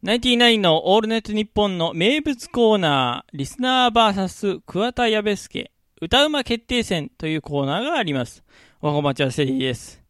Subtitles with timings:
[0.00, 8.44] ナインティナインのオールネットニッポンの名物コーナー、リスナー VS 桑田矢部助、歌うま決定戦というコーナーがあります。
[8.80, 10.00] おはこまちはセリーです。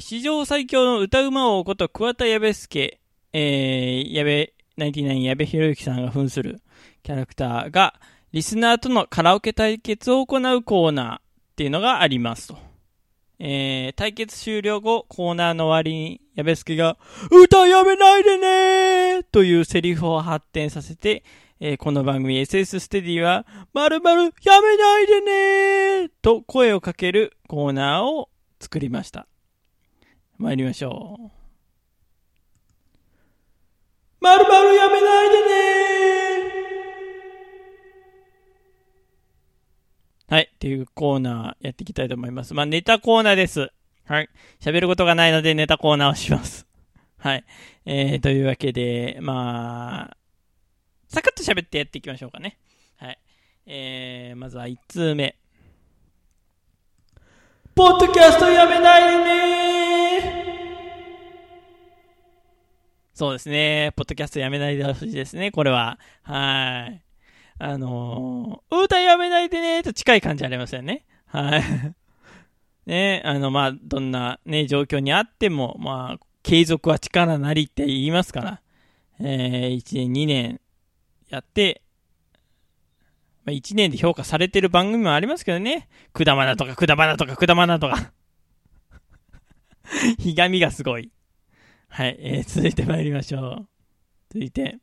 [0.00, 2.98] 史上最強の歌うま王こと桑田矢部助、
[3.32, 6.60] えー、矢部、ナインティナイン矢部博之さんが扮する
[7.04, 7.94] キャラクターが、
[8.32, 11.20] リスナーとのカラオケ対決を行うコーナーっ
[11.54, 12.69] ていうのがありますと。
[13.42, 16.98] えー、対決終了後、コーナーの終わりに、矢部助が、
[17.30, 21.24] 歌やめないでねーというセリフを発展させて、
[21.58, 28.28] えーこの番組 SS ステディは、まるまるやめないでねーと声をかけるコーナーを
[28.60, 29.26] 作りました。
[30.36, 31.39] 参りましょう。
[40.60, 42.52] っていうコーナーやっていきたいと思います。
[42.52, 43.70] まあ、ネタコーナーです。
[44.04, 44.28] はい。
[44.60, 46.66] 喋ることがないのでネタコーナーをします。
[47.16, 47.44] はい。
[47.86, 50.16] えー、というわけで、まあ、
[51.08, 52.58] サクッと喋ってやっていきましょうかね。
[52.98, 53.18] はい。
[53.64, 55.34] えー、まずは1通目。
[57.74, 60.50] ポッドキャストやめないでね
[63.14, 63.94] そうですね。
[63.96, 65.98] ポッドキャストやめないでほしいですね、これは。
[66.22, 67.09] はい。
[67.62, 71.04] あのー、歌やめないでねと近い感じありますよね。
[71.26, 71.62] はい。
[72.88, 78.62] ね、あの、まあ、どんなね、状況にあっても、まあ、継続は力なりって言いますから、
[79.20, 80.60] えー、1年、2年
[81.28, 81.82] やって、
[83.44, 85.90] まあ、1年で評価されてる番組もありますけどね。
[86.14, 88.12] くだまなとか、くだまなとか、くだまなとか。
[90.18, 91.10] ひがみがすごい。
[91.88, 93.68] はい、えー、続いて参りましょう。
[94.32, 94.78] 続いて、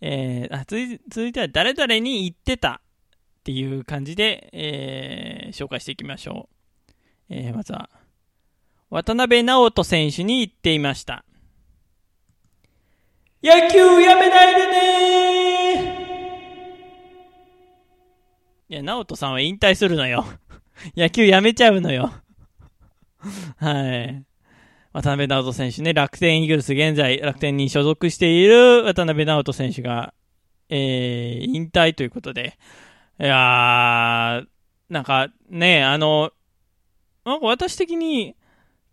[0.00, 6.48] えー、あ続い続いては誰々に言ってたっていう感じで、えー、紹介していきましょ
[7.30, 7.34] う。
[7.34, 7.88] えー、まずは、
[8.90, 11.24] 渡辺直人選手に言っていました。
[13.42, 16.06] 野球やめないでね
[18.68, 20.24] いや、直人さんは引退するのよ。
[20.96, 22.12] 野球やめちゃうのよ。
[23.58, 24.24] はい。
[24.96, 30.14] 渡辺直人選手ね、楽天イーグルス現在楽天に所属している渡辺直人選手が、
[30.70, 32.58] えー、引退ということで、
[33.20, 34.46] いやー、
[34.88, 36.30] なんかね、あの、
[37.26, 38.36] なんか私的に、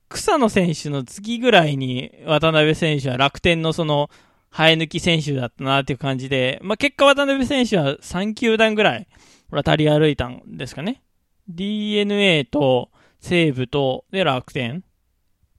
[0.09, 4.09] 草野選手の次ぐらいに渡辺選手は楽天のその、
[4.52, 9.08] 生え抜き選手だったなっていう感じで、まあ、結果渡辺選手は3球団ぐらい
[9.50, 11.02] 渡り歩いたんですかね。
[11.47, 12.91] DNA と
[13.22, 14.84] 西武と、で楽天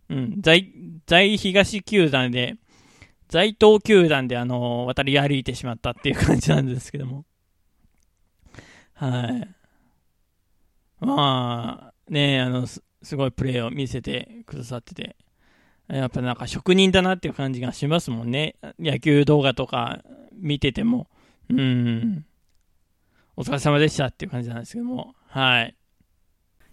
[0.09, 0.73] うん、在、
[1.07, 2.57] 在東球団で、
[3.29, 7.25] 在東球団であの、渡り歩いてしまったっていう感じなんですけども。
[8.95, 9.49] はい。
[11.01, 15.17] まあ、ねあの、すすごいプレーを見せてくださってて、
[15.89, 18.57] やっぱなんか職人だなっていう感じがしますもんね。
[18.79, 21.09] 野球動画とか見てても。
[21.51, 22.25] うん。
[23.37, 25.15] お疲れ様でしたっていう感じなんですけども。
[25.27, 25.77] はい。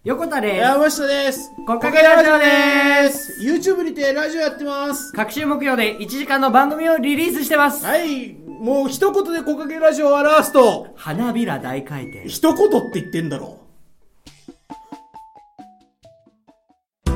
[0.04, 0.56] 横田です。
[0.56, 1.52] 山下です。
[1.64, 3.40] こっかけラジオです。
[3.40, 5.12] YouTube にてラジオやってます。
[5.12, 7.86] 各週木曜で1時間の番組をリリースしてます。
[7.86, 8.32] はい。
[8.32, 12.28] もう一言でこかけラジオを表すと、花びら大回転。
[12.28, 13.60] 一言って言ってんだろ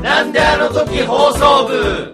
[0.01, 2.13] なんであの時放送部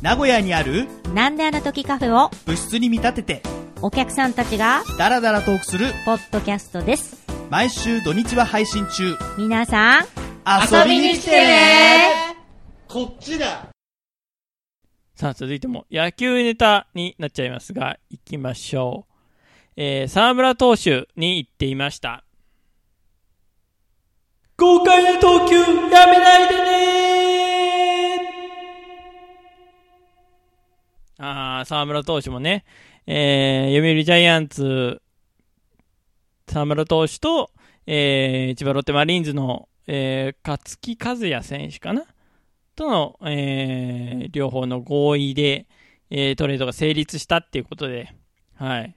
[0.00, 3.42] 名古屋にあるなんであの時カフェを部室に見立てて
[3.82, 7.25] お客さんたちがダラダラトークするポッドキャストです。
[7.48, 12.36] 毎週土日は配信中皆さん、遊びに来てね
[12.88, 13.68] こっちだ
[15.14, 19.12] さあ、続いても野球ネタになっちゃいますが、行きましょう。
[19.76, 22.24] えー、沢村投手に言っていました。
[24.58, 26.66] 豪快な投球やめないでね
[31.18, 32.64] あー、沢村投手もね、
[33.06, 35.00] えー、読売ジャイアンツ、
[36.48, 37.50] 沢村投手と、
[37.86, 42.04] えー、千葉ロッテマリーンズの、えー、勝木和也選手かな？
[42.74, 45.66] との、えー、両方の合意で、
[46.10, 48.12] えートレードが成立したっていうことで、
[48.56, 48.94] はい。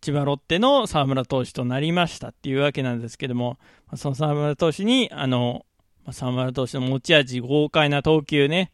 [0.00, 3.58] 千葉ロッテの沢村投手となりましたっていうわけなんですけども、
[3.96, 5.66] その沢村投手に、あの、
[6.12, 8.70] 沢村投手の持ち味、豪快な投球ね、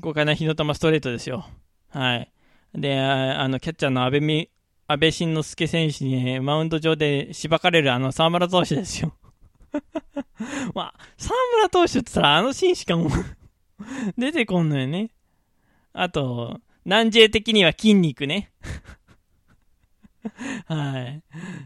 [0.00, 1.44] 豪快な火の玉ストレートですよ。
[1.90, 2.32] はい。
[2.72, 4.48] で、あの、キャッチャーの安倍み、
[4.92, 9.14] 安倍晋之助選手に、マウンド上でしばかれるあの沢村投手ですよ。
[10.74, 13.10] まあ、沢村投手って言ったらあのシーンしかも
[14.18, 15.10] 出てこんのよね。
[15.94, 18.52] あと、南 J 的には筋肉ね。
[20.66, 21.22] はい。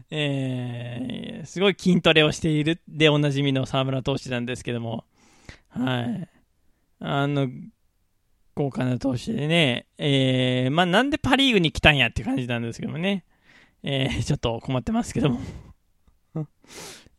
[0.09, 5.05] えー、すごい筋トレをしているでおなじみの沢村投手なんですけども、
[5.69, 6.29] はい。
[6.99, 7.49] あの、
[8.57, 13.23] 豪華な投手でね、えー、まあなんでパリーグに来たんやって感じなんですけどもね、
[13.83, 15.39] えー、 ちょっと困ってますけども。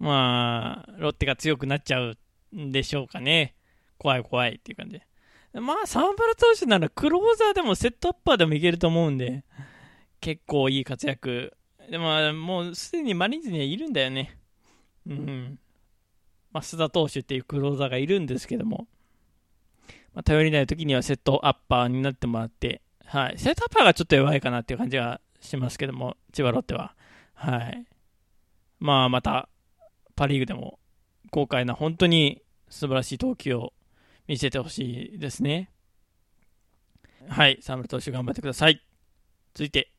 [0.00, 2.16] まあ、ロッテが強くなっちゃう
[2.56, 3.54] んでしょうかね。
[3.98, 5.06] 怖い怖いっていう感じで。
[5.60, 9.44] まあ、沢村投手ならクローザーでもセットアッパーでもいけると思うんで、
[10.20, 11.56] 結構いい活躍。
[11.90, 14.38] でも、もうすでにマリーンズにはいるんだよね。
[15.06, 15.58] うん。
[16.52, 18.86] 増田投手っていうクローザーがいるんですけども、
[20.18, 23.38] まあ、頼りない時にはセットアッパーになってもらって、はい。
[23.38, 26.96] セットアッパーがちょっと弱いかなっていう感じがしますけども、千葉ロッテは。
[27.34, 27.86] はい。
[28.80, 29.48] まあ、また、
[30.16, 30.80] パ・リーグでも
[31.30, 33.72] 豪快な本当に素晴らしい投球を
[34.26, 35.70] 見せてほしいですね。
[37.28, 38.82] はい、沢村投手頑張ってください。
[39.54, 39.92] 続いて、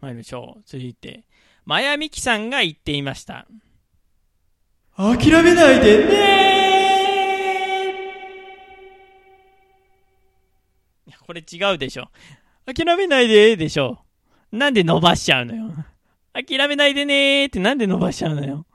[0.00, 0.62] 参りましょう。
[0.64, 1.26] 続いて、
[1.66, 3.46] マヤミキさんが言っていました。
[4.96, 6.47] 諦めないでね
[11.08, 12.10] いやこれ違うでしょ。
[12.66, 13.98] 諦めないででしょ。
[14.52, 15.72] なんで伸ばしちゃうのよ。
[16.34, 18.66] 諦めないでねーってなんで伸ばしちゃうのよ。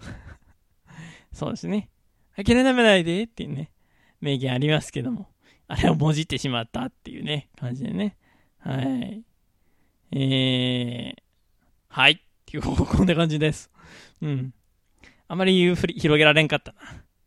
[1.30, 1.90] そうですね。
[2.34, 3.70] 諦めないでっていうね、
[4.22, 5.28] 名言ありますけども、
[5.66, 8.16] あれをもじってしまったっていうね、感じでね。
[8.60, 9.22] はい。
[10.12, 11.22] えー、
[11.88, 12.12] はい。
[12.12, 13.70] っていう、こんな感じです。
[14.22, 14.54] うん。
[15.28, 16.78] あまり言うふり広げられんかったな。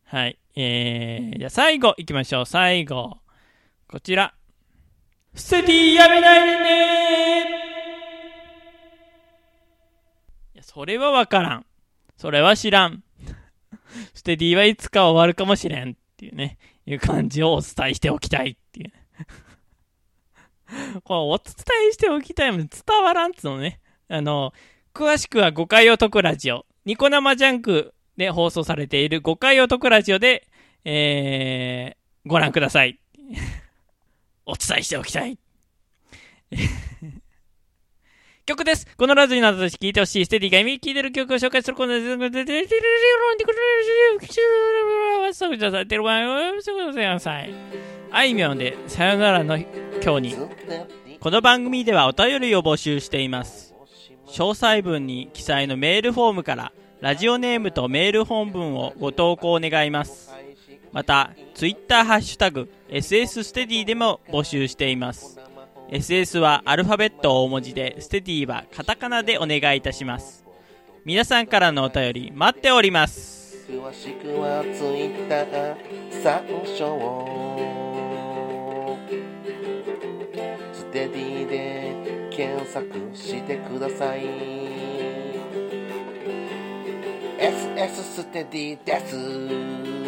[0.05, 0.39] はい。
[0.55, 2.45] えー、じゃあ最後行きましょう。
[2.47, 3.20] 最後。
[3.91, 4.33] こちら。
[5.35, 7.49] ステディやめないでね
[10.55, 11.65] いや、それはわからん。
[12.15, 13.03] それは知らん。
[14.13, 18.93] ステディはいつか終わるかもしれんっていうね、いう感じをお伝えしておきたいっていう。
[21.03, 21.53] これお伝
[21.89, 23.81] えしておきたいもん伝わらんっつうのね。
[24.07, 24.53] あの、
[24.93, 26.65] 詳しくは誤解を解くラジオ。
[26.85, 30.47] ニコ生ジャンクで放送されている誤解を解くラジオで、
[30.85, 32.97] えー、ご覧ください。
[34.45, 35.37] お伝えしておきたい。
[38.45, 38.87] 曲です。
[38.97, 42.75] このラジオになどとして聴いてほしい、ステディが今聴いてる曲を紹介するコーナーです。
[48.11, 50.35] あいみょんで、さよならの今日に。
[51.19, 53.73] この番組ではお便りを募集しています。
[54.27, 60.33] 詳細文に記載のメールフォームから、ラジオネームとメール本文をご投稿願います。
[60.91, 65.39] また、ツイッターハッシュタグ、SS ステディでも募集しています。
[65.89, 70.45] SS はアルファベット大文字で、ステディはカタカナでお願いいたします。
[71.05, 73.41] 皆さんからのお便り待っております。
[73.71, 75.75] 詳しくはツイッター
[76.21, 76.43] 参
[76.77, 76.99] 照
[80.73, 82.85] ステディで検索
[83.15, 84.25] してください
[87.39, 90.00] SS ステディです